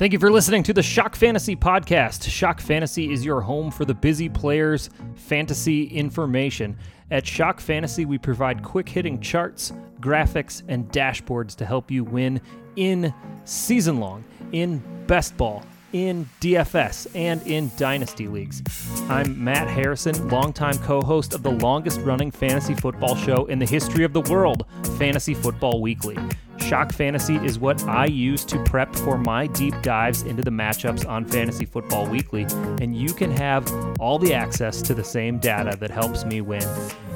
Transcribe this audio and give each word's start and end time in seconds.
Thank 0.00 0.14
you 0.14 0.18
for 0.18 0.30
listening 0.30 0.62
to 0.62 0.72
the 0.72 0.82
Shock 0.82 1.14
Fantasy 1.14 1.54
Podcast. 1.54 2.26
Shock 2.26 2.62
Fantasy 2.62 3.12
is 3.12 3.22
your 3.22 3.42
home 3.42 3.70
for 3.70 3.84
the 3.84 3.92
busy 3.92 4.30
players' 4.30 4.88
fantasy 5.14 5.84
information. 5.88 6.78
At 7.10 7.26
Shock 7.26 7.60
Fantasy, 7.60 8.06
we 8.06 8.16
provide 8.16 8.62
quick 8.62 8.88
hitting 8.88 9.20
charts, 9.20 9.74
graphics, 10.00 10.62
and 10.68 10.90
dashboards 10.90 11.54
to 11.56 11.66
help 11.66 11.90
you 11.90 12.02
win 12.02 12.40
in 12.76 13.12
season 13.44 14.00
long, 14.00 14.24
in 14.52 14.82
best 15.06 15.36
ball, 15.36 15.66
in 15.92 16.26
DFS, 16.40 17.06
and 17.14 17.46
in 17.46 17.70
dynasty 17.76 18.26
leagues. 18.26 18.62
I'm 19.10 19.44
Matt 19.44 19.68
Harrison, 19.68 20.30
longtime 20.30 20.78
co 20.78 21.02
host 21.02 21.34
of 21.34 21.42
the 21.42 21.52
longest 21.52 22.00
running 22.00 22.30
fantasy 22.30 22.74
football 22.74 23.16
show 23.16 23.44
in 23.44 23.58
the 23.58 23.66
history 23.66 24.04
of 24.04 24.14
the 24.14 24.22
world, 24.22 24.64
Fantasy 24.96 25.34
Football 25.34 25.82
Weekly. 25.82 26.16
Shock 26.62 26.92
Fantasy 26.92 27.36
is 27.36 27.58
what 27.58 27.82
I 27.84 28.06
use 28.06 28.44
to 28.46 28.62
prep 28.64 28.94
for 28.94 29.18
my 29.18 29.46
deep 29.48 29.74
dives 29.82 30.22
into 30.22 30.42
the 30.42 30.50
matchups 30.50 31.08
on 31.08 31.24
Fantasy 31.24 31.64
Football 31.64 32.06
Weekly, 32.06 32.46
and 32.80 32.96
you 32.96 33.12
can 33.12 33.30
have 33.32 33.66
all 33.98 34.18
the 34.18 34.32
access 34.34 34.80
to 34.82 34.94
the 34.94 35.02
same 35.02 35.38
data 35.38 35.76
that 35.80 35.90
helps 35.90 36.24
me 36.24 36.40
win. 36.40 36.62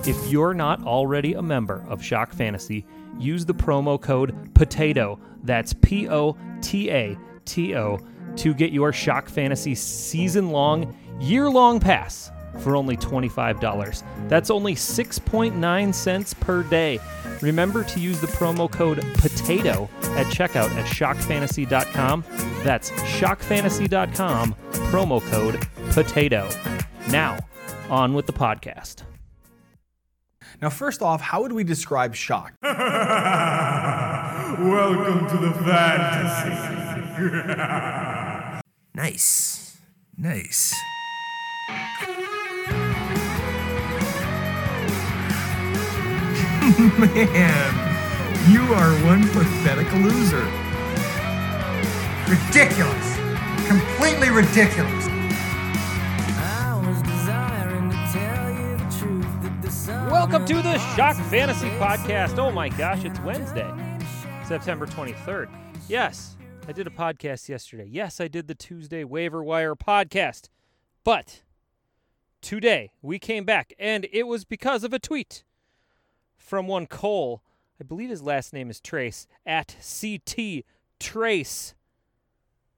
If 0.06 0.30
you're 0.30 0.54
not 0.54 0.84
already 0.84 1.34
a 1.34 1.42
member 1.42 1.84
of 1.88 2.02
Shock 2.02 2.32
Fantasy, 2.32 2.84
use 3.18 3.44
the 3.44 3.54
promo 3.54 4.00
code 4.00 4.52
POTATO, 4.54 5.20
that's 5.44 5.72
P 5.72 6.08
O 6.08 6.36
T 6.60 6.90
A 6.90 7.16
T 7.44 7.76
O, 7.76 8.00
to 8.36 8.54
get 8.54 8.72
your 8.72 8.92
Shock 8.92 9.28
Fantasy 9.28 9.74
season 9.74 10.50
long, 10.50 10.96
year 11.20 11.48
long 11.48 11.78
pass 11.78 12.30
for 12.60 12.76
only 12.76 12.96
$25. 12.96 14.02
That's 14.28 14.50
only 14.50 14.74
6.9 14.74 15.94
cents 15.94 16.34
per 16.34 16.62
day. 16.62 17.00
Remember 17.44 17.84
to 17.84 18.00
use 18.00 18.20
the 18.22 18.26
promo 18.26 18.72
code 18.72 19.00
POTATO 19.18 19.90
at 20.16 20.26
checkout 20.28 20.70
at 20.76 20.86
shockfantasy.com. 20.86 22.24
That's 22.62 22.90
shockfantasy.com, 22.90 24.54
promo 24.72 25.20
code 25.30 25.56
POTATO. 25.90 27.12
Now, 27.12 27.38
on 27.90 28.14
with 28.14 28.24
the 28.24 28.32
podcast. 28.32 29.02
Now, 30.62 30.70
first 30.70 31.02
off, 31.02 31.20
how 31.20 31.42
would 31.42 31.52
we 31.52 31.64
describe 31.64 32.14
shock? 32.14 32.54
Welcome 32.62 32.78
to 35.28 35.36
the 35.36 35.52
fantasy. 35.64 36.70
Nice. 38.96 39.76
Nice. 40.16 40.72
Man, 46.78 48.50
you 48.50 48.60
are 48.74 48.90
one 49.04 49.22
pathetic 49.28 49.86
loser. 49.92 50.42
Ridiculous. 52.28 53.16
Completely 53.68 54.30
ridiculous. 54.30 55.06
Welcome 60.10 60.44
to 60.46 60.54
the 60.54 60.78
Shock 60.96 61.14
Fantasy 61.30 61.68
Podcast. 61.78 62.38
Oh 62.38 62.50
my 62.50 62.70
gosh, 62.70 63.04
it's 63.04 63.20
Wednesday, 63.20 63.72
September 64.44 64.86
23rd. 64.86 65.48
Yes, 65.86 66.36
I 66.66 66.72
did 66.72 66.88
a 66.88 66.90
podcast 66.90 67.48
yesterday. 67.48 67.86
Yes, 67.88 68.20
I 68.20 68.26
did 68.26 68.48
the 68.48 68.54
Tuesday 68.56 69.04
Waiver 69.04 69.44
Wire 69.44 69.76
podcast. 69.76 70.48
But 71.04 71.42
today 72.40 72.90
we 73.00 73.20
came 73.20 73.44
back, 73.44 73.72
and 73.78 74.08
it 74.12 74.24
was 74.24 74.44
because 74.44 74.82
of 74.82 74.92
a 74.92 74.98
tweet 74.98 75.44
from 76.44 76.66
one 76.66 76.86
Cole. 76.86 77.42
I 77.80 77.84
believe 77.84 78.10
his 78.10 78.22
last 78.22 78.52
name 78.52 78.70
is 78.70 78.80
Trace 78.80 79.26
at 79.46 79.74
CT 79.82 80.64
Trace. 81.00 81.74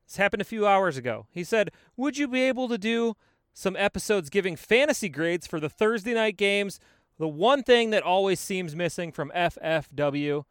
This 0.06 0.16
happened 0.16 0.40
a 0.40 0.44
few 0.44 0.66
hours 0.66 0.96
ago. 0.96 1.26
He 1.30 1.42
said, 1.42 1.72
Would 1.96 2.16
you 2.16 2.28
be 2.28 2.42
able 2.42 2.68
to 2.68 2.78
do 2.78 3.16
some 3.52 3.76
episodes 3.76 4.30
giving 4.30 4.54
fantasy 4.54 5.08
grades 5.08 5.46
for 5.46 5.58
the 5.58 5.68
Thursday 5.68 6.14
night 6.14 6.36
games? 6.36 6.78
The 7.18 7.26
one 7.28 7.62
thing 7.62 7.90
that 7.90 8.04
always 8.04 8.38
seems 8.38 8.76
missing 8.76 9.10
from 9.10 9.32
FFW. 9.34 10.44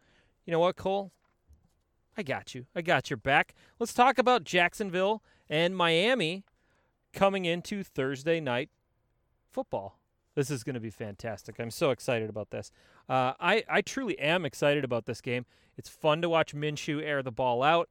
You 0.45 0.51
know 0.51 0.59
what, 0.59 0.75
Cole? 0.75 1.11
I 2.17 2.23
got 2.23 2.53
you. 2.53 2.65
I 2.75 2.81
got 2.81 3.09
your 3.09 3.17
back. 3.17 3.53
Let's 3.79 3.93
talk 3.93 4.17
about 4.17 4.43
Jacksonville 4.43 5.23
and 5.49 5.75
Miami 5.75 6.43
coming 7.13 7.45
into 7.45 7.83
Thursday 7.83 8.39
night 8.39 8.69
football. 9.49 9.99
This 10.35 10.51
is 10.51 10.63
going 10.65 10.73
to 10.73 10.81
be 10.81 10.89
fantastic. 10.89 11.59
I'm 11.59 11.71
so 11.71 11.91
excited 11.91 12.29
about 12.29 12.51
this. 12.51 12.71
Uh, 13.07 13.33
I, 13.39 13.63
I 13.69 13.81
truly 13.81 14.17
am 14.19 14.45
excited 14.45 14.83
about 14.83 15.05
this 15.05 15.21
game. 15.21 15.45
It's 15.77 15.89
fun 15.89 16.21
to 16.21 16.29
watch 16.29 16.55
Minshew 16.55 17.03
air 17.03 17.21
the 17.21 17.31
ball 17.31 17.61
out. 17.61 17.89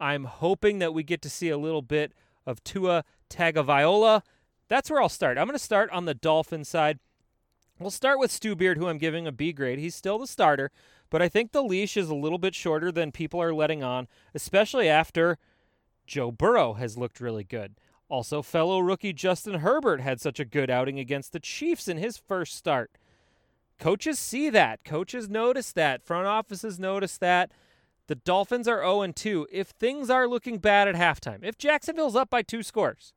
I'm 0.00 0.24
hoping 0.24 0.78
that 0.78 0.94
we 0.94 1.02
get 1.02 1.22
to 1.22 1.30
see 1.30 1.50
a 1.50 1.58
little 1.58 1.82
bit 1.82 2.12
of 2.46 2.62
Tua 2.64 3.04
Tagovailoa. 3.30 4.22
That's 4.68 4.90
where 4.90 5.00
I'll 5.00 5.08
start. 5.08 5.38
I'm 5.38 5.46
going 5.46 5.58
to 5.58 5.64
start 5.64 5.90
on 5.90 6.04
the 6.04 6.14
Dolphin 6.14 6.64
side. 6.64 6.98
We'll 7.78 7.90
start 7.90 8.18
with 8.18 8.30
Stu 8.30 8.54
Beard, 8.54 8.78
who 8.78 8.88
I'm 8.88 8.98
giving 8.98 9.26
a 9.26 9.32
B 9.32 9.52
grade. 9.52 9.78
He's 9.78 9.94
still 9.94 10.18
the 10.18 10.26
starter, 10.26 10.70
but 11.10 11.20
I 11.20 11.28
think 11.28 11.52
the 11.52 11.62
leash 11.62 11.96
is 11.96 12.08
a 12.08 12.14
little 12.14 12.38
bit 12.38 12.54
shorter 12.54 12.92
than 12.92 13.12
people 13.12 13.42
are 13.42 13.52
letting 13.52 13.82
on, 13.82 14.08
especially 14.34 14.88
after 14.88 15.38
Joe 16.06 16.30
Burrow 16.30 16.74
has 16.74 16.96
looked 16.96 17.20
really 17.20 17.44
good. 17.44 17.74
Also, 18.08 18.42
fellow 18.42 18.78
rookie 18.78 19.12
Justin 19.12 19.60
Herbert 19.60 20.00
had 20.00 20.20
such 20.20 20.38
a 20.38 20.44
good 20.44 20.70
outing 20.70 20.98
against 20.98 21.32
the 21.32 21.40
Chiefs 21.40 21.88
in 21.88 21.96
his 21.96 22.16
first 22.16 22.54
start. 22.54 22.92
Coaches 23.78 24.18
see 24.18 24.50
that. 24.50 24.84
Coaches 24.84 25.28
notice 25.28 25.72
that. 25.72 26.02
Front 26.02 26.26
offices 26.26 26.78
notice 26.78 27.18
that. 27.18 27.52
The 28.06 28.14
Dolphins 28.14 28.68
are 28.68 28.82
0 28.82 29.12
2. 29.12 29.48
If 29.50 29.68
things 29.68 30.10
are 30.10 30.28
looking 30.28 30.58
bad 30.58 30.88
at 30.88 30.94
halftime, 30.94 31.40
if 31.42 31.56
Jacksonville's 31.56 32.16
up 32.16 32.30
by 32.30 32.42
two 32.42 32.62
scores 32.62 33.12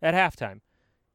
at 0.00 0.14
halftime, 0.14 0.60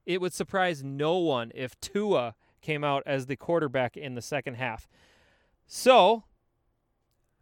it 0.06 0.22
would 0.22 0.34
surprise 0.34 0.84
no 0.84 1.18
one 1.18 1.52
if 1.53 1.80
Tua 1.81 2.35
came 2.62 2.84
out 2.84 3.03
as 3.06 3.25
the 3.25 3.35
quarterback 3.35 3.97
in 3.97 4.16
the 4.16 4.22
second 4.22 4.56
half. 4.56 4.88
So, 5.68 6.24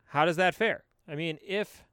how 0.06 0.26
does 0.26 0.36
that 0.38 0.56
fare? 0.56 0.84
I 1.08 1.16
mean, 1.16 1.38
if 1.46 1.84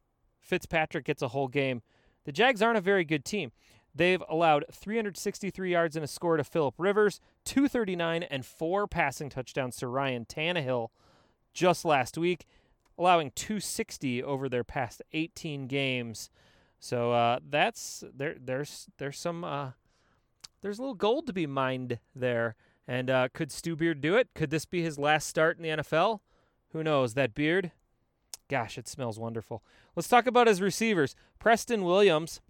Fitzpatrick 0.40 1.04
gets 1.04 1.22
a 1.22 1.28
whole 1.28 1.48
game, 1.48 1.82
the 2.24 2.32
Jags 2.32 2.62
aren't 2.62 2.78
a 2.78 2.82
very 2.82 3.04
good 3.04 3.24
team. 3.24 3.52
They've 3.94 4.22
allowed 4.28 4.64
363 4.72 5.70
yards 5.70 5.96
and 5.96 6.04
a 6.04 6.08
score 6.08 6.36
to 6.36 6.44
Philip 6.44 6.74
Rivers, 6.78 7.20
239 7.44 8.22
and 8.22 8.44
four 8.46 8.86
passing 8.86 9.28
touchdowns 9.28 9.76
to 9.76 9.86
Ryan 9.86 10.24
Tannehill 10.24 10.88
just 11.52 11.84
last 11.84 12.16
week, 12.16 12.46
allowing 12.98 13.32
260 13.32 14.22
over 14.22 14.48
their 14.48 14.64
past 14.64 15.02
18 15.12 15.66
games. 15.66 16.30
So 16.80 17.12
uh, 17.12 17.40
that's 17.48 18.02
there. 18.14 18.34
There's 18.42 18.88
there's 18.98 19.18
some 19.18 19.44
uh, 19.44 19.72
there's 20.62 20.78
a 20.78 20.82
little 20.82 20.94
gold 20.94 21.26
to 21.26 21.32
be 21.32 21.46
mined 21.46 21.98
there. 22.14 22.56
And 22.88 23.10
uh, 23.10 23.28
could 23.32 23.52
Stu 23.52 23.76
Beard 23.76 24.00
do 24.00 24.16
it? 24.16 24.28
Could 24.34 24.50
this 24.50 24.64
be 24.64 24.82
his 24.82 24.98
last 24.98 25.28
start 25.28 25.56
in 25.56 25.62
the 25.62 25.82
NFL? 25.82 26.20
Who 26.72 26.82
knows? 26.82 27.14
That 27.14 27.34
beard, 27.34 27.70
gosh, 28.48 28.76
it 28.76 28.88
smells 28.88 29.18
wonderful. 29.18 29.62
Let's 29.94 30.08
talk 30.08 30.26
about 30.26 30.46
his 30.46 30.60
receivers. 30.60 31.14
Preston 31.38 31.84
Williams, 31.84 32.40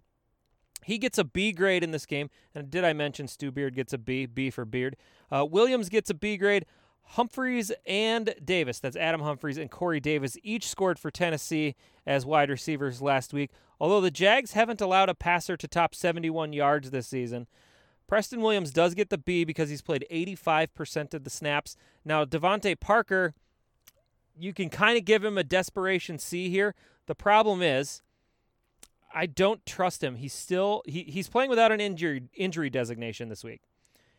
he 0.85 0.97
gets 0.97 1.17
a 1.17 1.23
B 1.23 1.51
grade 1.51 1.83
in 1.83 1.91
this 1.91 2.05
game. 2.05 2.29
And 2.53 2.69
did 2.69 2.83
I 2.83 2.93
mention 2.93 3.27
Stu 3.27 3.51
Beard 3.51 3.75
gets 3.75 3.93
a 3.93 3.97
B? 3.97 4.25
B 4.25 4.49
for 4.49 4.65
Beard. 4.65 4.95
Uh, 5.31 5.45
Williams 5.45 5.89
gets 5.89 6.09
a 6.09 6.13
B 6.13 6.37
grade. 6.37 6.65
Humphries 7.05 7.71
and 7.85 8.33
Davis, 8.43 8.79
that's 8.79 8.95
Adam 8.95 9.21
Humphries 9.21 9.57
and 9.57 9.69
Corey 9.69 9.99
Davis, 9.99 10.37
each 10.41 10.67
scored 10.67 10.97
for 10.97 11.11
Tennessee 11.11 11.75
as 12.07 12.25
wide 12.25 12.49
receivers 12.49 13.01
last 13.01 13.33
week. 13.33 13.51
Although 13.79 14.01
the 14.01 14.09
Jags 14.09 14.53
haven't 14.53 14.81
allowed 14.81 15.09
a 15.09 15.13
passer 15.13 15.57
to 15.57 15.67
top 15.67 15.93
71 15.93 16.53
yards 16.53 16.91
this 16.91 17.07
season. 17.07 17.47
Preston 18.07 18.41
Williams 18.41 18.71
does 18.71 18.93
get 18.93 19.09
the 19.09 19.17
B 19.17 19.43
because 19.43 19.69
he's 19.69 19.81
played 19.81 20.05
85% 20.11 21.13
of 21.13 21.23
the 21.23 21.29
snaps. 21.29 21.75
Now, 22.05 22.25
DeVante 22.25 22.79
Parker, 22.79 23.33
you 24.37 24.53
can 24.53 24.69
kind 24.69 24.97
of 24.97 25.05
give 25.05 25.23
him 25.23 25.37
a 25.37 25.43
desperation 25.43 26.19
C 26.19 26.49
here. 26.49 26.75
The 27.07 27.15
problem 27.15 27.61
is, 27.61 28.01
I 29.13 29.25
don't 29.25 29.65
trust 29.65 30.03
him. 30.03 30.15
He's 30.15 30.33
still 30.33 30.81
he, 30.85 31.03
he's 31.03 31.29
playing 31.29 31.49
without 31.49 31.71
an 31.71 31.79
injury 31.79 32.23
injury 32.33 32.69
designation 32.69 33.29
this 33.29 33.43
week. 33.43 33.61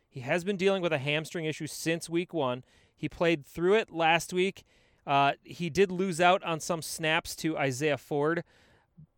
He 0.09 0.21
has 0.21 0.45
been 0.45 0.57
dealing 0.57 0.83
with 0.83 0.93
a 0.93 0.99
hamstring 0.99 1.45
issue 1.45 1.67
since 1.67 2.09
week 2.09 2.33
one. 2.33 2.63
He 2.97 3.09
played 3.09 3.45
through 3.45 3.75
it 3.75 3.91
last 3.91 4.33
week. 4.33 4.65
Uh, 5.07 5.33
he 5.43 5.69
did 5.69 5.91
lose 5.91 6.21
out 6.21 6.43
on 6.45 6.61
some 6.61 6.81
snaps 6.81 7.35
to 7.37 7.59
Isaiah 7.59 7.99
Ford, 7.99 8.45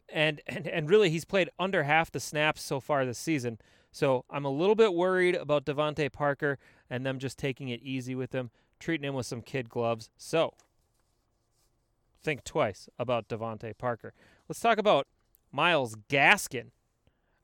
and, 0.08 0.40
and 0.46 0.66
and 0.66 0.88
really 0.88 1.10
he's 1.10 1.24
played 1.24 1.50
under 1.58 1.82
half 1.82 2.10
the 2.10 2.20
snaps 2.20 2.62
so 2.62 2.80
far 2.80 3.04
this 3.04 3.18
season. 3.18 3.58
So 3.92 4.24
I'm 4.30 4.44
a 4.44 4.50
little 4.50 4.74
bit 4.74 4.94
worried 4.94 5.34
about 5.34 5.64
DeVante 5.64 6.12
Parker 6.12 6.58
and 6.90 7.04
them 7.04 7.18
just 7.18 7.38
taking 7.38 7.68
it 7.68 7.80
easy 7.82 8.14
with 8.14 8.32
him, 8.34 8.50
treating 8.78 9.08
him 9.08 9.14
with 9.14 9.26
some 9.26 9.40
kid 9.40 9.68
gloves. 9.68 10.10
So 10.16 10.52
think 12.22 12.44
twice 12.44 12.88
about 12.98 13.28
DeVante 13.28 13.76
Parker. 13.78 14.12
Let's 14.48 14.60
talk 14.60 14.78
about 14.78 15.06
Myles 15.52 15.96
Gaskin. 16.08 16.70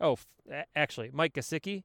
Oh, 0.01 0.15
f- 0.15 0.67
actually, 0.75 1.11
Mike 1.13 1.35
Gesicki, 1.35 1.85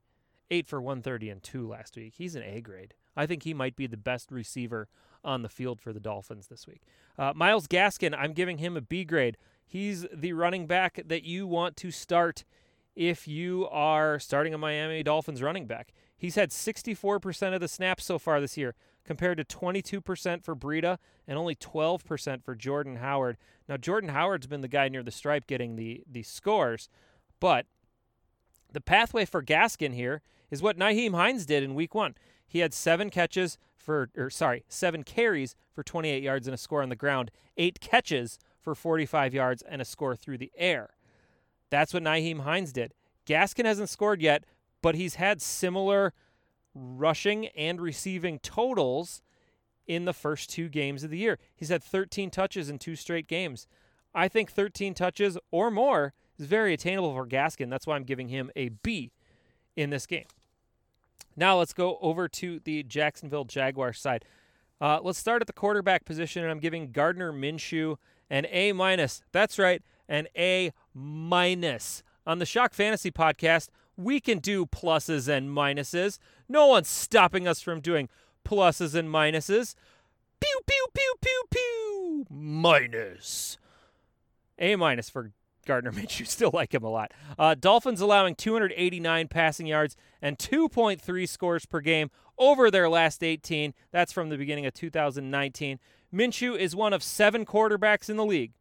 eight 0.49 0.67
for 0.67 0.81
130 0.81 1.29
and 1.29 1.43
two 1.43 1.67
last 1.67 1.95
week. 1.95 2.15
He's 2.17 2.35
an 2.35 2.43
A 2.43 2.61
grade. 2.61 2.93
I 3.15 3.25
think 3.25 3.43
he 3.43 3.53
might 3.53 3.75
be 3.75 3.87
the 3.87 3.97
best 3.97 4.31
receiver 4.31 4.87
on 5.23 5.41
the 5.41 5.49
field 5.49 5.81
for 5.81 5.91
the 5.91 5.99
Dolphins 5.99 6.47
this 6.47 6.67
week. 6.67 6.81
Uh, 7.17 7.33
Myles 7.35 7.67
Gaskin, 7.67 8.15
I'm 8.17 8.33
giving 8.33 8.59
him 8.59 8.77
a 8.77 8.81
B 8.81 9.03
grade. 9.03 9.37
He's 9.65 10.05
the 10.13 10.33
running 10.33 10.67
back 10.67 11.01
that 11.05 11.23
you 11.23 11.45
want 11.47 11.75
to 11.77 11.91
start 11.91 12.45
if 12.95 13.27
you 13.27 13.67
are 13.69 14.19
starting 14.19 14.53
a 14.53 14.57
Miami 14.57 15.03
Dolphins 15.03 15.41
running 15.41 15.65
back. 15.65 15.91
He's 16.17 16.35
had 16.35 16.49
64% 16.49 17.53
of 17.53 17.61
the 17.61 17.67
snaps 17.67 18.05
so 18.05 18.17
far 18.17 18.41
this 18.41 18.57
year, 18.57 18.75
compared 19.07 19.37
to 19.37 19.43
22% 19.45 20.43
for 20.43 20.55
Breida 20.55 20.97
and 21.27 21.39
only 21.39 21.55
12% 21.55 22.43
for 22.43 22.53
Jordan 22.53 22.97
Howard. 22.97 23.37
Now, 23.67 23.77
Jordan 23.77 24.09
Howard's 24.09 24.47
been 24.47 24.61
the 24.61 24.67
guy 24.67 24.89
near 24.89 25.01
the 25.01 25.11
stripe 25.11 25.47
getting 25.47 25.77
the, 25.77 26.03
the 26.09 26.23
scores, 26.23 26.89
but 27.39 27.65
the 28.71 28.81
pathway 28.81 29.25
for 29.25 29.41
Gaskin 29.41 29.93
here 29.93 30.21
is 30.51 30.61
what 30.61 30.77
Nyheim 30.77 31.15
Hines 31.15 31.45
did 31.45 31.63
in 31.63 31.73
week 31.73 31.95
one. 31.95 32.15
He 32.45 32.59
had 32.59 32.73
seven 32.73 33.09
catches 33.09 33.57
for, 33.75 34.09
or 34.17 34.29
sorry, 34.29 34.65
seven 34.67 35.03
carries 35.03 35.55
for 35.73 35.83
28 35.83 36.21
yards 36.21 36.47
and 36.47 36.53
a 36.53 36.57
score 36.57 36.83
on 36.83 36.89
the 36.89 36.95
ground, 36.95 37.31
eight 37.55 37.79
catches 37.79 38.37
for 38.61 38.75
45 38.75 39.33
yards 39.33 39.63
and 39.63 39.81
a 39.81 39.85
score 39.85 40.15
through 40.15 40.37
the 40.37 40.51
air. 40.57 40.89
That's 41.69 41.93
what 41.93 42.03
Nyheim 42.03 42.41
Hines 42.41 42.73
did. 42.73 42.93
Gaskin 43.25 43.65
hasn't 43.65 43.89
scored 43.89 44.21
yet, 44.21 44.43
but 44.81 44.95
he's 44.95 45.15
had 45.15 45.41
similar 45.41 46.13
rushing 46.77 47.47
and 47.47 47.81
receiving 47.81 48.39
totals 48.39 49.21
in 49.87 50.05
the 50.05 50.13
first 50.13 50.49
two 50.49 50.69
games 50.69 51.03
of 51.03 51.09
the 51.09 51.17
year. 51.17 51.39
He's 51.55 51.69
had 51.69 51.83
13 51.83 52.29
touches 52.29 52.69
in 52.69 52.77
two 52.77 52.95
straight 52.95 53.27
games. 53.27 53.67
I 54.13 54.27
think 54.27 54.51
13 54.51 54.93
touches 54.93 55.37
or 55.51 55.71
more 55.71 56.13
is 56.37 56.45
very 56.45 56.73
attainable 56.73 57.13
for 57.13 57.25
Gaskin. 57.25 57.69
That's 57.69 57.87
why 57.87 57.95
I'm 57.95 58.03
giving 58.03 58.29
him 58.29 58.51
a 58.55 58.69
B 58.69 59.11
in 59.75 59.89
this 59.89 60.05
game. 60.05 60.25
Now 61.35 61.57
let's 61.59 61.73
go 61.73 61.97
over 62.01 62.27
to 62.27 62.59
the 62.63 62.83
Jacksonville 62.83 63.45
Jaguars 63.45 63.99
side. 63.99 64.25
Uh, 64.79 64.99
let's 65.01 65.19
start 65.19 65.41
at 65.41 65.47
the 65.47 65.53
quarterback 65.53 66.05
position, 66.05 66.43
and 66.43 66.51
I'm 66.51 66.59
giving 66.59 66.91
Gardner 66.91 67.31
Minshew 67.31 67.97
an 68.29 68.45
A 68.49 68.73
minus. 68.73 69.21
That's 69.31 69.57
right, 69.57 69.81
an 70.07 70.27
A 70.37 70.71
minus. 70.93 72.03
On 72.25 72.39
the 72.39 72.45
Shock 72.45 72.73
Fantasy 72.73 73.09
podcast, 73.09 73.69
we 73.97 74.19
can 74.19 74.39
do 74.39 74.65
pluses 74.65 75.27
and 75.27 75.49
minuses. 75.49 76.19
No 76.47 76.67
one's 76.67 76.87
stopping 76.87 77.47
us 77.47 77.61
from 77.61 77.81
doing 77.81 78.09
pluses 78.45 78.95
and 78.95 79.09
minuses. 79.09 79.75
Pew, 80.39 80.59
pew, 80.65 80.85
pew, 80.93 81.13
pew, 81.21 81.43
pew. 81.51 82.25
Minus. 82.29 83.57
A 84.59 84.75
minus 84.75 85.09
for 85.09 85.31
Gardner 85.65 85.91
Minshew. 85.93 86.27
Still 86.27 86.51
like 86.53 86.73
him 86.73 86.83
a 86.83 86.89
lot. 86.89 87.11
Uh, 87.37 87.55
Dolphins 87.55 88.01
allowing 88.01 88.35
289 88.35 89.27
passing 89.27 89.67
yards 89.67 89.95
and 90.21 90.37
2.3 90.37 91.27
scores 91.27 91.65
per 91.65 91.81
game 91.81 92.09
over 92.37 92.69
their 92.69 92.87
last 92.87 93.23
18. 93.23 93.73
That's 93.91 94.13
from 94.13 94.29
the 94.29 94.37
beginning 94.37 94.65
of 94.65 94.73
2019. 94.73 95.79
Minshew 96.13 96.57
is 96.57 96.75
one 96.75 96.93
of 96.93 97.03
seven 97.03 97.45
quarterbacks 97.45 98.09
in 98.09 98.15
the 98.15 98.25
league 98.25 98.53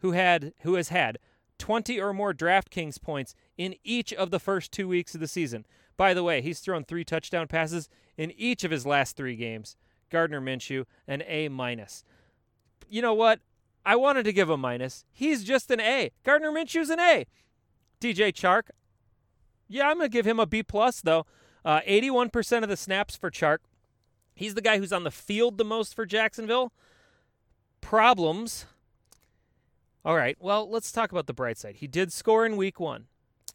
who 0.00 0.12
had 0.12 0.52
who 0.60 0.74
has 0.74 0.90
had 0.90 1.18
20 1.58 2.00
or 2.00 2.12
more 2.12 2.32
DraftKings 2.32 3.00
points 3.00 3.34
in 3.56 3.74
each 3.84 4.12
of 4.12 4.30
the 4.30 4.40
first 4.40 4.72
two 4.72 4.88
weeks 4.88 5.14
of 5.14 5.20
the 5.20 5.28
season. 5.28 5.66
By 5.96 6.14
the 6.14 6.22
way, 6.22 6.40
he's 6.40 6.60
thrown 6.60 6.84
three 6.84 7.04
touchdown 7.04 7.48
passes 7.48 7.88
in 8.16 8.32
each 8.36 8.64
of 8.64 8.70
his 8.70 8.86
last 8.86 9.16
three 9.16 9.36
games. 9.36 9.76
Gardner 10.10 10.40
Minshew, 10.40 10.84
an 11.06 11.22
A 11.26 11.48
minus. 11.48 12.04
You 12.88 13.02
know 13.02 13.14
what? 13.14 13.40
I 13.84 13.96
wanted 13.96 14.24
to 14.24 14.32
give 14.32 14.50
a 14.50 14.56
minus. 14.56 15.04
He's 15.12 15.44
just 15.44 15.70
an 15.70 15.80
A. 15.80 16.12
Gardner 16.24 16.52
Minshew's 16.52 16.90
an 16.90 17.00
A. 17.00 17.26
DJ 18.00 18.32
Chark, 18.32 18.70
yeah, 19.68 19.88
I'm 19.88 19.98
gonna 19.98 20.08
give 20.08 20.26
him 20.26 20.40
a 20.40 20.46
B 20.46 20.62
plus 20.62 21.00
though. 21.00 21.26
Uh, 21.64 21.80
81% 21.86 22.62
of 22.62 22.68
the 22.68 22.76
snaps 22.76 23.16
for 23.16 23.30
Chark. 23.30 23.58
He's 24.34 24.54
the 24.54 24.62
guy 24.62 24.78
who's 24.78 24.92
on 24.92 25.04
the 25.04 25.10
field 25.10 25.58
the 25.58 25.64
most 25.64 25.94
for 25.94 26.06
Jacksonville. 26.06 26.72
Problems. 27.80 28.66
All 30.08 30.16
right, 30.16 30.38
well, 30.40 30.66
let's 30.70 30.90
talk 30.90 31.12
about 31.12 31.26
the 31.26 31.34
bright 31.34 31.58
side. 31.58 31.76
He 31.76 31.86
did 31.86 32.14
score 32.14 32.46
in 32.46 32.56
week 32.56 32.80
one. 32.80 33.08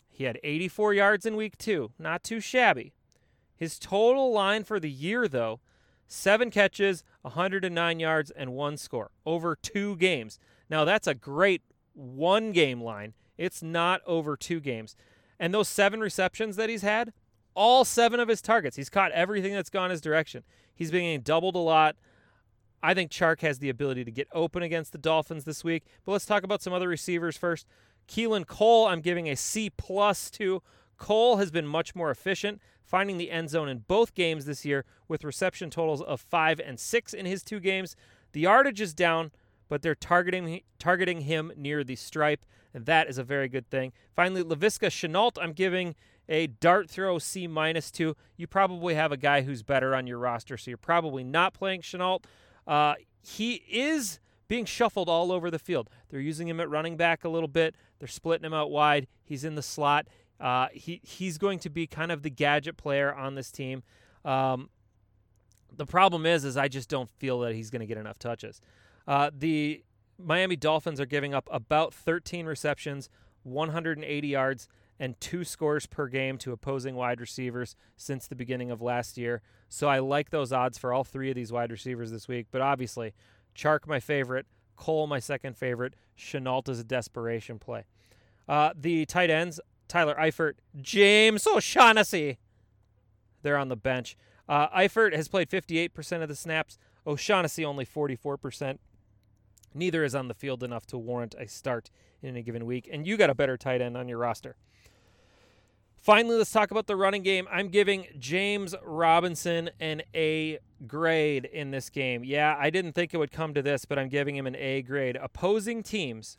He 0.08 0.26
had 0.26 0.40
84 0.44 0.94
yards 0.94 1.26
in 1.26 1.36
week 1.36 1.58
two. 1.58 1.94
Not 1.98 2.24
too 2.24 2.40
shabby. 2.40 2.94
His 3.56 3.80
total 3.80 4.32
line 4.32 4.64
for 4.64 4.80
the 4.80 4.92
year, 4.92 5.28
though, 5.28 5.62
seven 6.08 6.52
catches, 6.52 7.04
109 7.24 8.00
yards, 8.00 8.30
and 8.30 8.54
one 8.54 8.78
score 8.78 9.10
over 9.26 9.56
two 9.56 9.96
games. 9.96 10.38
Now, 10.70 10.86
that's 10.86 11.08
a 11.08 11.16
great 11.16 11.64
one 11.96 12.52
game 12.52 12.84
line. 12.84 13.16
It's 13.36 13.64
not 13.64 14.02
over 14.06 14.38
two 14.38 14.60
games. 14.60 14.96
And 15.40 15.56
those 15.56 15.68
seven 15.68 16.02
receptions 16.02 16.56
that 16.58 16.70
he's 16.70 16.84
had, 16.84 17.14
all 17.56 17.84
seven 17.84 18.20
of 18.20 18.28
his 18.28 18.44
targets, 18.44 18.76
he's 18.76 18.92
caught 18.92 19.12
everything 19.14 19.56
that's 19.56 19.72
gone 19.72 19.90
his 19.90 20.02
direction. 20.02 20.44
He's 20.76 20.92
being 20.92 21.20
doubled 21.22 21.56
a 21.56 21.58
lot. 21.58 21.96
I 22.84 22.94
think 22.94 23.10
Chark 23.10 23.40
has 23.40 23.60
the 23.60 23.70
ability 23.70 24.04
to 24.04 24.12
get 24.12 24.28
open 24.34 24.62
against 24.62 24.92
the 24.92 24.98
Dolphins 24.98 25.46
this 25.46 25.64
week. 25.64 25.86
But 26.06 26.12
let's 26.12 26.26
talk 26.26 26.44
about 26.44 26.62
some 26.62 26.74
other 26.74 26.90
receivers 26.90 27.38
first. 27.38 27.66
Keelan 28.10 28.46
Cole, 28.46 28.88
I'm 28.88 29.00
giving 29.00 29.30
a 29.30 29.38
C 29.38 29.70
plus 29.70 30.30
to. 30.32 30.62
Cole 30.98 31.38
has 31.38 31.50
been 31.50 31.66
much 31.66 31.96
more 31.96 32.12
efficient, 32.12 32.62
finding 32.84 33.18
the 33.18 33.32
end 33.32 33.50
zone 33.50 33.70
in 33.70 33.86
both 33.88 34.14
games 34.14 34.46
this 34.46 34.66
year 34.66 34.84
with 35.08 35.24
reception 35.24 35.70
totals 35.70 36.02
of 36.02 36.20
five 36.20 36.60
and 36.60 36.78
six 36.78 37.14
in 37.14 37.26
his 37.26 37.42
two 37.42 37.62
games. 37.62 37.96
The 38.34 38.42
yardage 38.42 38.82
is 38.82 38.94
down, 38.94 39.32
but 39.70 39.82
they're 39.82 39.96
targeting 39.96 40.62
targeting 40.78 41.22
him 41.22 41.54
near 41.56 41.86
the 41.86 41.96
stripe, 41.96 42.46
and 42.74 42.86
that 42.86 43.08
is 43.08 43.18
a 43.18 43.24
very 43.24 43.48
good 43.48 43.70
thing. 43.70 43.94
Finally, 44.14 44.44
Laviska 44.44 44.88
Shenault, 44.88 45.38
I'm 45.42 45.54
giving 45.54 45.96
a 46.28 46.48
dart 46.48 46.90
throw 46.90 47.18
C 47.18 47.48
minus 47.48 47.92
two. 47.92 48.16
You 48.36 48.48
probably 48.48 48.96
have 48.96 49.12
a 49.14 49.18
guy 49.18 49.42
who's 49.42 49.64
better 49.64 49.96
on 49.96 50.06
your 50.08 50.18
roster, 50.18 50.58
so 50.58 50.70
you're 50.70 50.78
probably 50.78 51.24
not 51.24 51.54
playing 51.54 51.82
Shenault. 51.82 52.24
Uh, 52.68 52.96
he 53.22 53.64
is 53.70 54.20
being 54.48 54.66
shuffled 54.66 55.10
all 55.10 55.32
over 55.32 55.50
the 55.50 55.60
field. 55.60 55.90
They're 56.10 56.20
using 56.20 56.48
him 56.48 56.60
at 56.60 56.70
running 56.70 56.98
back 56.98 57.24
a 57.24 57.30
little 57.30 57.48
bit. 57.48 57.76
They're 58.00 58.08
splitting 58.08 58.46
him 58.46 58.54
out 58.54 58.72
wide. 58.72 59.08
He's 59.24 59.44
in 59.44 59.56
the 59.56 59.62
slot. 59.62 60.08
Uh, 60.40 60.68
he 60.74 61.00
he's 61.04 61.38
going 61.38 61.60
to 61.60 61.70
be 61.70 61.88
kind 61.88 62.12
of 62.12 62.22
the 62.22 62.30
gadget 62.30 62.76
player 62.78 63.14
on 63.14 63.36
this 63.36 63.52
team. 63.52 63.84
Um, 64.26 64.70
the 65.76 65.86
problem 65.86 66.26
is, 66.26 66.44
is 66.44 66.58
I 66.58 66.68
just 66.68 66.90
don't 66.90 67.10
feel 67.10 67.40
that 67.40 67.56
he's 67.56 67.70
going 67.70 67.80
to 67.80 67.86
get 67.86 67.98
enough 67.98 68.20
touches. 68.20 68.62
Uh, 69.08 69.32
the 69.36 69.84
Miami 70.20 70.56
Dolphins 70.56 71.00
are 71.00 71.06
giving 71.06 71.34
up 71.34 71.48
about 71.52 71.94
13 71.94 72.46
receptions, 72.46 73.10
180 73.44 74.28
yards, 74.28 74.68
and 75.04 75.20
two 75.20 75.44
scores 75.44 75.86
per 75.86 76.08
game 76.08 76.38
to 76.38 76.54
opposing 76.54 76.96
wide 76.96 77.20
receivers 77.20 77.76
since 77.98 78.26
the 78.26 78.38
beginning 78.38 78.72
of 78.72 78.82
last 78.82 79.18
year. 79.18 79.42
So 79.68 79.90
I 79.90 80.00
like 80.00 80.30
those 80.30 80.54
odds 80.54 80.78
for 80.78 80.94
all 80.94 81.04
three 81.04 81.30
of 81.30 81.36
these 81.36 81.52
wide 81.52 81.72
receivers 81.72 82.10
this 82.10 82.30
week. 82.30 82.48
But 82.52 82.62
obviously, 82.62 83.14
Chark, 83.54 83.86
my 83.86 84.00
favorite, 84.00 84.46
Cole, 84.78 85.06
my 85.06 85.20
second 85.20 85.58
favorite, 85.58 85.96
Shenault 86.18 86.70
is 86.70 86.80
a 86.80 86.86
desperation 86.86 87.60
play. 87.60 87.84
Uh, 88.48 88.72
the 88.80 89.06
tight 89.06 89.30
ends, 89.30 89.60
Tyler 89.90 90.16
Eifert, 90.18 90.54
James 90.82 91.46
O'Shaughnessy, 91.46 92.38
they're 93.42 93.58
on 93.58 93.68
the 93.68 93.76
bench. 93.76 94.16
Uh, 94.48 94.70
Eifert 94.70 95.14
has 95.14 95.28
played 95.28 95.50
58% 95.50 96.22
of 96.22 96.30
the 96.30 96.36
snaps, 96.36 96.78
O'Shaughnessy 97.06 97.66
only 97.66 97.86
44%. 97.86 98.78
Neither 99.74 100.06
is 100.06 100.16
on 100.16 100.30
the 100.30 100.34
field 100.34 100.64
enough 100.64 100.86
to 100.88 100.98
warrant 100.98 101.36
a 101.38 101.46
start 101.50 101.90
in 102.22 102.30
any 102.30 102.42
given 102.42 102.66
week, 102.66 102.88
and 102.90 103.06
you 103.06 103.18
got 103.18 103.30
a 103.30 103.36
better 103.36 103.58
tight 103.58 103.82
end 103.82 103.98
on 103.98 104.08
your 104.08 104.20
roster. 104.20 104.56
Finally, 106.04 106.36
let's 106.36 106.52
talk 106.52 106.70
about 106.70 106.86
the 106.86 106.98
running 106.98 107.24
game. 107.24 107.48
I'm 107.50 107.70
giving 107.70 108.08
James 108.20 108.76
Robinson 108.84 109.70
an 109.80 110.02
A 110.14 110.60
grade 110.86 111.46
in 111.46 111.72
this 111.72 111.90
game. 111.90 112.26
Yeah, 112.26 112.58
I 112.60 112.72
didn't 112.72 112.92
think 112.92 113.14
it 113.14 113.18
would 113.20 113.32
come 113.32 113.54
to 113.54 113.62
this, 113.62 113.86
but 113.86 113.98
I'm 113.98 114.10
giving 114.10 114.36
him 114.36 114.46
an 114.46 114.58
A 114.58 114.82
grade. 114.82 115.16
Opposing 115.16 115.82
teams 115.82 116.38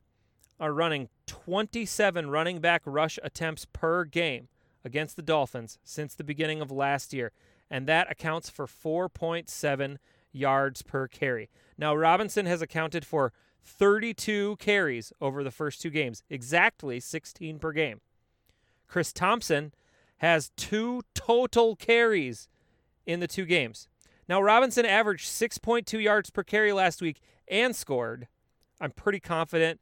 are 0.60 0.74
running 0.74 1.08
27 1.24 2.28
running 2.28 2.60
back 2.60 2.82
rush 2.84 3.18
attempts 3.22 3.64
per 3.64 4.04
game 4.04 4.48
against 4.84 5.16
the 5.16 5.22
Dolphins 5.22 5.78
since 5.82 6.14
the 6.14 6.24
beginning 6.24 6.60
of 6.60 6.70
last 6.70 7.14
year, 7.14 7.32
and 7.70 7.86
that 7.86 8.12
accounts 8.12 8.50
for 8.50 8.66
4.7 8.66 9.96
yards 10.30 10.82
per 10.82 11.08
carry. 11.08 11.48
Now, 11.78 11.96
Robinson 11.96 12.44
has 12.44 12.60
accounted 12.60 13.06
for 13.06 13.32
32 13.62 14.56
carries 14.56 15.10
over 15.22 15.42
the 15.42 15.50
first 15.50 15.80
two 15.80 15.88
games, 15.88 16.22
exactly 16.28 17.00
16 17.00 17.58
per 17.58 17.72
game. 17.72 18.02
Chris 18.94 19.12
Thompson 19.12 19.74
has 20.18 20.52
two 20.56 21.02
total 21.16 21.74
carries 21.74 22.48
in 23.04 23.18
the 23.18 23.26
two 23.26 23.44
games. 23.44 23.88
Now, 24.28 24.40
Robinson 24.40 24.86
averaged 24.86 25.26
6.2 25.26 26.00
yards 26.00 26.30
per 26.30 26.44
carry 26.44 26.72
last 26.72 27.02
week 27.02 27.20
and 27.48 27.74
scored. 27.74 28.28
I'm 28.80 28.92
pretty 28.92 29.18
confident 29.18 29.80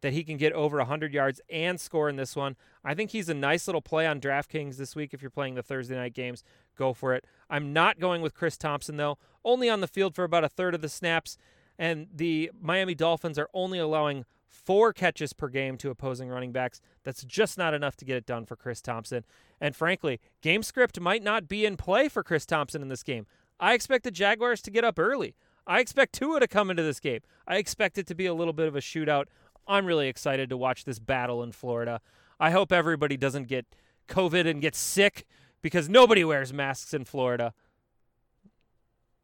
that 0.00 0.12
he 0.12 0.24
can 0.24 0.38
get 0.38 0.52
over 0.54 0.78
100 0.78 1.14
yards 1.14 1.40
and 1.48 1.80
score 1.80 2.08
in 2.08 2.16
this 2.16 2.34
one. 2.34 2.56
I 2.82 2.94
think 2.94 3.12
he's 3.12 3.28
a 3.28 3.34
nice 3.34 3.68
little 3.68 3.80
play 3.80 4.08
on 4.08 4.20
DraftKings 4.20 4.76
this 4.76 4.96
week 4.96 5.14
if 5.14 5.22
you're 5.22 5.30
playing 5.30 5.54
the 5.54 5.62
Thursday 5.62 5.94
night 5.94 6.12
games. 6.12 6.42
Go 6.76 6.92
for 6.92 7.14
it. 7.14 7.26
I'm 7.48 7.72
not 7.72 8.00
going 8.00 8.22
with 8.22 8.34
Chris 8.34 8.56
Thompson, 8.56 8.96
though, 8.96 9.18
only 9.44 9.70
on 9.70 9.82
the 9.82 9.86
field 9.86 10.16
for 10.16 10.24
about 10.24 10.42
a 10.42 10.48
third 10.48 10.74
of 10.74 10.80
the 10.82 10.88
snaps. 10.88 11.38
And 11.78 12.08
the 12.12 12.50
Miami 12.60 12.96
Dolphins 12.96 13.38
are 13.38 13.50
only 13.54 13.78
allowing 13.78 14.24
four 14.48 14.92
catches 14.92 15.32
per 15.32 15.48
game 15.48 15.76
to 15.78 15.90
opposing 15.90 16.28
running 16.28 16.52
backs. 16.52 16.80
That's 17.04 17.24
just 17.24 17.58
not 17.58 17.74
enough 17.74 17.96
to 17.96 18.04
get 18.04 18.16
it 18.16 18.26
done 18.26 18.46
for 18.46 18.56
Chris 18.56 18.80
Thompson. 18.80 19.24
And 19.60 19.76
frankly, 19.76 20.20
game 20.40 20.62
script 20.62 21.00
might 21.00 21.22
not 21.22 21.48
be 21.48 21.64
in 21.64 21.76
play 21.76 22.08
for 22.08 22.22
Chris 22.22 22.46
Thompson 22.46 22.82
in 22.82 22.88
this 22.88 23.02
game. 23.02 23.26
I 23.60 23.74
expect 23.74 24.04
the 24.04 24.10
Jaguars 24.10 24.62
to 24.62 24.70
get 24.70 24.84
up 24.84 24.98
early. 24.98 25.34
I 25.66 25.80
expect 25.80 26.14
Tua 26.14 26.40
to 26.40 26.48
come 26.48 26.70
into 26.70 26.82
this 26.82 27.00
game. 27.00 27.20
I 27.46 27.56
expect 27.56 27.98
it 27.98 28.06
to 28.06 28.14
be 28.14 28.26
a 28.26 28.34
little 28.34 28.54
bit 28.54 28.68
of 28.68 28.76
a 28.76 28.80
shootout 28.80 29.26
I'm 29.68 29.84
really 29.84 30.08
excited 30.08 30.48
to 30.48 30.56
watch 30.56 30.84
this 30.84 30.98
battle 30.98 31.42
in 31.42 31.52
Florida. 31.52 32.00
I 32.40 32.50
hope 32.50 32.72
everybody 32.72 33.18
doesn't 33.18 33.48
get 33.48 33.66
COVID 34.08 34.48
and 34.48 34.62
get 34.62 34.74
sick 34.74 35.26
because 35.60 35.88
nobody 35.88 36.24
wears 36.24 36.52
masks 36.52 36.94
in 36.94 37.04
Florida. 37.04 37.52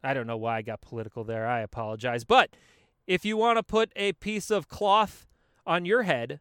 I 0.03 0.13
don't 0.13 0.27
know 0.27 0.37
why 0.37 0.57
I 0.57 0.61
got 0.61 0.81
political 0.81 1.23
there. 1.23 1.47
I 1.47 1.61
apologize. 1.61 2.23
But 2.23 2.51
if 3.07 3.25
you 3.25 3.37
want 3.37 3.57
to 3.57 3.63
put 3.63 3.91
a 3.95 4.13
piece 4.13 4.49
of 4.49 4.67
cloth 4.67 5.27
on 5.65 5.85
your 5.85 6.03
head, 6.03 6.39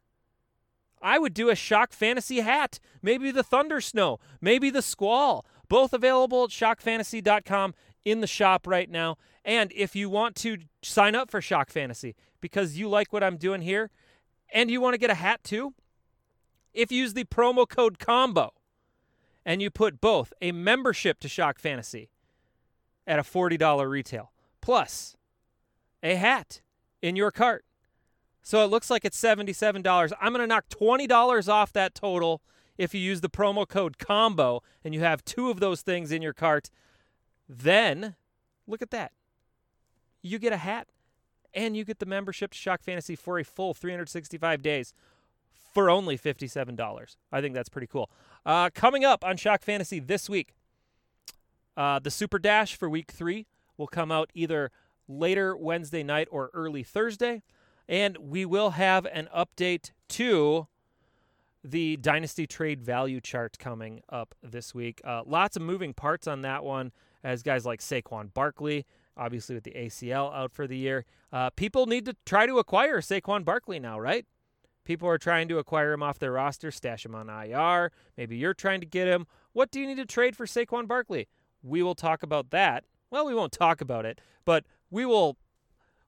I 1.02 1.18
would 1.18 1.34
do 1.34 1.50
a 1.50 1.54
shock 1.54 1.92
fantasy 1.92 2.40
hat. 2.40 2.78
Maybe 3.02 3.30
the 3.30 3.42
thunder 3.42 3.80
snow, 3.80 4.18
maybe 4.40 4.70
the 4.70 4.82
squall. 4.82 5.44
Both 5.68 5.92
available 5.92 6.44
at 6.44 6.50
shockfantasy.com 6.50 7.74
in 8.04 8.20
the 8.20 8.26
shop 8.26 8.66
right 8.66 8.90
now. 8.90 9.16
And 9.44 9.72
if 9.74 9.94
you 9.94 10.08
want 10.08 10.36
to 10.36 10.58
sign 10.82 11.14
up 11.14 11.30
for 11.30 11.40
Shock 11.40 11.70
Fantasy 11.70 12.14
because 12.40 12.78
you 12.78 12.88
like 12.88 13.12
what 13.12 13.22
I'm 13.22 13.36
doing 13.36 13.60
here 13.60 13.90
and 14.52 14.70
you 14.70 14.80
want 14.80 14.94
to 14.94 14.98
get 14.98 15.10
a 15.10 15.14
hat 15.14 15.44
too, 15.44 15.74
if 16.72 16.90
you 16.90 16.98
use 16.98 17.14
the 17.14 17.24
promo 17.24 17.68
code 17.68 17.98
COMBO 17.98 18.50
and 19.44 19.60
you 19.60 19.70
put 19.70 20.00
both 20.00 20.32
a 20.40 20.52
membership 20.52 21.20
to 21.20 21.28
Shock 21.28 21.58
Fantasy 21.58 22.10
at 23.06 23.18
a 23.18 23.22
$40 23.22 23.88
retail 23.88 24.32
plus 24.60 25.16
a 26.04 26.14
hat 26.16 26.60
in 27.02 27.16
your 27.16 27.32
cart. 27.32 27.64
So 28.42 28.62
it 28.62 28.68
looks 28.68 28.90
like 28.90 29.04
it's 29.04 29.20
$77. 29.20 30.12
I'm 30.20 30.32
going 30.32 30.40
to 30.42 30.46
knock 30.46 30.68
$20 30.68 31.48
off 31.48 31.72
that 31.72 31.94
total 31.94 32.42
if 32.76 32.94
you 32.94 33.00
use 33.00 33.22
the 33.22 33.30
promo 33.30 33.66
code 33.66 33.96
COMBO 33.98 34.60
and 34.84 34.94
you 34.94 35.00
have 35.00 35.24
two 35.24 35.50
of 35.50 35.60
those 35.60 35.80
things 35.80 36.12
in 36.12 36.20
your 36.20 36.34
cart. 36.34 36.68
Then, 37.48 38.16
look 38.66 38.82
at 38.82 38.90
that. 38.90 39.12
You 40.22 40.38
get 40.38 40.52
a 40.52 40.58
hat 40.58 40.88
and 41.54 41.76
you 41.76 41.84
get 41.84 42.00
the 42.00 42.06
membership 42.06 42.52
to 42.52 42.58
Shock 42.58 42.82
Fantasy 42.82 43.16
for 43.16 43.38
a 43.38 43.44
full 43.44 43.72
365 43.72 44.60
days 44.60 44.92
for 45.72 45.88
only 45.88 46.18
$57. 46.18 47.16
I 47.32 47.40
think 47.40 47.54
that's 47.54 47.68
pretty 47.68 47.86
cool. 47.86 48.10
Uh, 48.44 48.68
coming 48.74 49.04
up 49.04 49.24
on 49.24 49.38
Shock 49.38 49.62
Fantasy 49.62 50.00
this 50.00 50.28
week, 50.28 50.54
uh, 51.76 51.98
the 51.98 52.10
Super 52.10 52.38
Dash 52.38 52.76
for 52.76 52.90
week 52.90 53.10
three 53.10 53.46
will 53.76 53.86
come 53.86 54.12
out 54.12 54.30
either 54.34 54.70
later 55.08 55.56
Wednesday 55.56 56.02
night 56.02 56.28
or 56.30 56.50
early 56.54 56.82
Thursday. 56.82 57.42
And 57.88 58.16
we 58.18 58.44
will 58.44 58.70
have 58.70 59.06
an 59.06 59.28
update 59.34 59.90
to 60.10 60.68
the 61.62 61.96
Dynasty 61.96 62.46
Trade 62.46 62.80
Value 62.80 63.20
chart 63.20 63.58
coming 63.58 64.02
up 64.08 64.34
this 64.42 64.74
week. 64.74 65.00
Uh, 65.04 65.22
lots 65.26 65.56
of 65.56 65.62
moving 65.62 65.94
parts 65.94 66.26
on 66.26 66.42
that 66.42 66.62
one 66.62 66.92
as 67.22 67.42
guys 67.42 67.64
like 67.64 67.80
Saquon 67.80 68.32
Barkley, 68.32 68.84
obviously 69.16 69.54
with 69.54 69.64
the 69.64 69.72
ACL 69.72 70.32
out 70.34 70.52
for 70.52 70.66
the 70.66 70.76
year. 70.76 71.06
Uh, 71.32 71.50
people 71.50 71.86
need 71.86 72.04
to 72.04 72.14
try 72.26 72.46
to 72.46 72.58
acquire 72.58 73.00
Saquon 73.00 73.44
Barkley 73.44 73.78
now, 73.78 73.98
right? 73.98 74.26
People 74.84 75.08
are 75.08 75.16
trying 75.16 75.48
to 75.48 75.58
acquire 75.58 75.94
him 75.94 76.02
off 76.02 76.18
their 76.18 76.32
roster, 76.32 76.70
stash 76.70 77.06
him 77.06 77.14
on 77.14 77.30
IR. 77.30 77.90
Maybe 78.18 78.36
you're 78.36 78.52
trying 78.52 78.80
to 78.80 78.86
get 78.86 79.08
him. 79.08 79.26
What 79.54 79.70
do 79.70 79.80
you 79.80 79.86
need 79.86 79.96
to 79.96 80.04
trade 80.04 80.36
for 80.36 80.44
Saquon 80.44 80.86
Barkley? 80.86 81.28
We 81.62 81.82
will 81.82 81.94
talk 81.94 82.22
about 82.22 82.50
that. 82.50 82.84
Well, 83.10 83.24
we 83.24 83.34
won't 83.34 83.52
talk 83.52 83.80
about 83.80 84.04
it, 84.04 84.20
but 84.44 84.66
we 84.94 85.04
will 85.04 85.36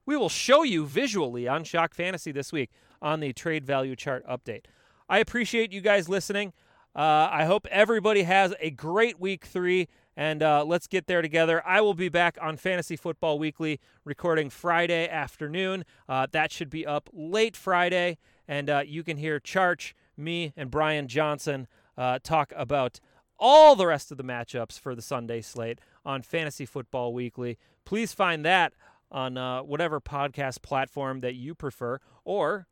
we 0.05 0.15
will 0.15 0.29
show 0.29 0.63
you 0.63 0.85
visually 0.85 1.45
on 1.45 1.65
Shock 1.65 1.93
Fantasy 1.93 2.31
this 2.31 2.53
week 2.53 2.71
on 3.01 3.19
the 3.19 3.33
trade 3.33 3.65
value 3.65 3.97
chart 3.97 4.25
update. 4.25 4.63
I 5.09 5.19
appreciate 5.19 5.73
you 5.73 5.81
guys 5.81 6.07
listening. 6.07 6.53
Uh, 6.95 7.27
I 7.29 7.43
hope 7.43 7.67
everybody 7.69 8.23
has 8.23 8.55
a 8.61 8.71
great 8.71 9.19
week 9.19 9.45
three, 9.45 9.89
and 10.15 10.41
uh, 10.41 10.63
let's 10.63 10.87
get 10.87 11.05
there 11.05 11.21
together. 11.21 11.61
I 11.67 11.81
will 11.81 11.93
be 11.93 12.07
back 12.07 12.37
on 12.41 12.55
Fantasy 12.55 12.95
Football 12.95 13.37
Weekly 13.37 13.81
recording 14.05 14.49
Friday 14.49 15.09
afternoon. 15.09 15.83
Uh, 16.07 16.27
that 16.31 16.53
should 16.53 16.69
be 16.69 16.85
up 16.85 17.09
late 17.11 17.57
Friday, 17.57 18.17
and 18.47 18.69
uh, 18.69 18.83
you 18.87 19.03
can 19.03 19.17
hear 19.17 19.41
Charch, 19.41 19.91
me, 20.15 20.53
and 20.55 20.71
Brian 20.71 21.09
Johnson 21.09 21.67
uh, 21.97 22.19
talk 22.23 22.53
about 22.55 23.01
all 23.39 23.75
the 23.75 23.87
rest 23.87 24.11
of 24.11 24.17
the 24.17 24.23
matchups 24.23 24.79
for 24.79 24.95
the 24.95 25.01
Sunday 25.01 25.41
slate 25.41 25.79
on 26.05 26.21
Fantasy 26.21 26.65
Football 26.65 27.13
Weekly. 27.13 27.57
Please 27.85 28.13
find 28.13 28.45
that 28.45 28.73
on 29.11 29.37
uh, 29.37 29.61
whatever 29.61 30.01
podcast 30.01 30.61
platform 30.61 31.21
that 31.21 31.35
you 31.35 31.55
prefer, 31.55 31.99
or 32.25 32.67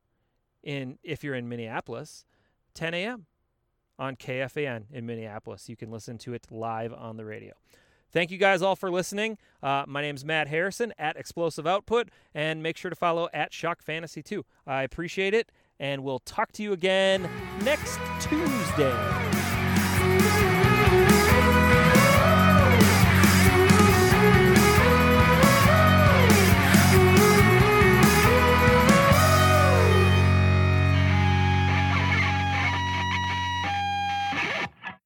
in 0.63 0.97
if 1.03 1.23
you're 1.23 1.35
in 1.35 1.47
Minneapolis, 1.47 2.25
10 2.73 2.93
a.m. 2.93 3.25
on 3.97 4.15
KFAN 4.15 4.85
in 4.91 5.05
Minneapolis. 5.05 5.69
You 5.69 5.75
can 5.75 5.91
listen 5.91 6.17
to 6.19 6.33
it 6.33 6.47
live 6.49 6.93
on 6.93 7.17
the 7.17 7.25
radio. 7.25 7.53
Thank 8.11 8.31
you 8.31 8.37
guys 8.37 8.61
all 8.61 8.75
for 8.75 8.89
listening. 8.89 9.37
Uh, 9.61 9.83
my 9.87 10.01
name 10.01 10.15
is 10.15 10.23
Matt 10.23 10.47
Harrison 10.47 10.93
at 10.97 11.17
Explosive 11.17 11.67
Output, 11.67 12.09
and 12.33 12.63
make 12.63 12.77
sure 12.77 12.89
to 12.89 12.95
follow 12.95 13.27
at 13.33 13.53
Shock 13.53 13.81
Fantasy 13.81 14.23
too. 14.23 14.45
I 14.65 14.83
appreciate 14.83 15.33
it, 15.33 15.51
and 15.79 16.03
we'll 16.03 16.19
talk 16.19 16.51
to 16.53 16.63
you 16.63 16.71
again 16.71 17.29
next 17.61 17.99
Tuesday. 18.21 19.34